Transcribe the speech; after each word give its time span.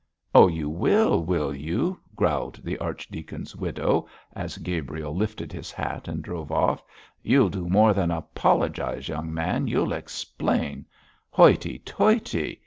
'Oh, 0.33 0.47
you 0.47 0.67
will, 0.67 1.23
will 1.23 1.53
you?' 1.55 1.99
growled 2.15 2.59
the 2.63 2.79
archdeacon's 2.79 3.55
widow, 3.55 4.07
as 4.35 4.57
Gabriel 4.57 5.15
lifted 5.15 5.53
his 5.53 5.69
hat 5.71 6.07
and 6.07 6.23
drove 6.23 6.51
off; 6.51 6.81
'you'll 7.21 7.49
do 7.49 7.69
more 7.69 7.93
than 7.93 8.09
apologise, 8.09 9.09
young 9.09 9.31
man, 9.31 9.67
you'll 9.67 9.93
explain. 9.93 10.87
Hoity 11.29 11.77
toity! 11.85 12.59